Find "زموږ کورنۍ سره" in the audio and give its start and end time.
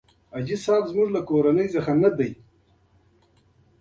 0.91-1.83